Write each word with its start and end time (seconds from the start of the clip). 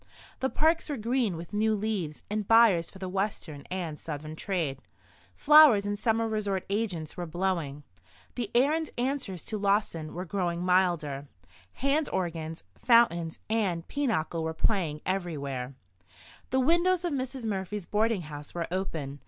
The 0.39 0.49
parks 0.49 0.89
were 0.89 0.97
green 0.97 1.37
with 1.37 1.53
new 1.53 1.75
leaves 1.75 2.23
and 2.27 2.47
buyers 2.47 2.89
for 2.89 2.97
the 2.97 3.07
Western 3.07 3.65
and 3.69 3.99
Southern 3.99 4.35
trade. 4.35 4.79
Flowers 5.35 5.85
and 5.85 5.93
summer 5.99 6.27
resort 6.27 6.65
agents 6.71 7.15
were 7.15 7.27
blowing; 7.27 7.83
the 8.33 8.49
air 8.55 8.73
and 8.73 8.89
answers 8.97 9.43
to 9.43 9.59
Lawson 9.59 10.15
were 10.15 10.25
growing 10.25 10.61
milder; 10.63 11.27
hand 11.73 12.09
organs, 12.11 12.63
fountains 12.79 13.37
and 13.47 13.87
pinochle 13.87 14.41
were 14.43 14.55
playing 14.55 15.01
everywhere. 15.05 15.75
The 16.49 16.59
windows 16.59 17.05
of 17.05 17.13
Mrs. 17.13 17.45
Murphy's 17.45 17.85
boarding 17.85 18.21
house 18.21 18.55
were 18.55 18.65
open. 18.71 19.19